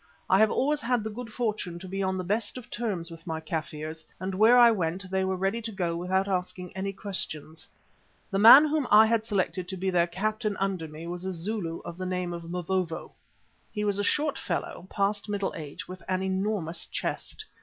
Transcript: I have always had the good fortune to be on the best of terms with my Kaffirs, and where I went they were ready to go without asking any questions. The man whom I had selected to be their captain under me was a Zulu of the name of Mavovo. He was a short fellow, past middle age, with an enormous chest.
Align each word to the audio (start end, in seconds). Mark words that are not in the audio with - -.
I 0.31 0.39
have 0.39 0.49
always 0.49 0.81
had 0.81 1.03
the 1.03 1.11
good 1.11 1.31
fortune 1.31 1.77
to 1.77 1.87
be 1.87 2.01
on 2.01 2.17
the 2.17 2.23
best 2.23 2.57
of 2.57 2.71
terms 2.71 3.11
with 3.11 3.27
my 3.27 3.39
Kaffirs, 3.39 4.03
and 4.19 4.33
where 4.33 4.57
I 4.57 4.71
went 4.71 5.11
they 5.11 5.23
were 5.23 5.35
ready 5.35 5.61
to 5.61 5.71
go 5.71 5.95
without 5.95 6.27
asking 6.27 6.75
any 6.75 6.91
questions. 6.91 7.67
The 8.31 8.39
man 8.39 8.65
whom 8.65 8.87
I 8.89 9.05
had 9.05 9.25
selected 9.25 9.67
to 9.67 9.77
be 9.77 9.91
their 9.91 10.07
captain 10.07 10.57
under 10.57 10.87
me 10.87 11.05
was 11.05 11.23
a 11.23 11.31
Zulu 11.31 11.81
of 11.85 11.99
the 11.99 12.07
name 12.07 12.33
of 12.33 12.49
Mavovo. 12.49 13.11
He 13.71 13.83
was 13.85 13.99
a 13.99 14.03
short 14.03 14.39
fellow, 14.39 14.87
past 14.89 15.29
middle 15.29 15.53
age, 15.55 15.87
with 15.87 16.01
an 16.09 16.23
enormous 16.23 16.87
chest. 16.87 17.45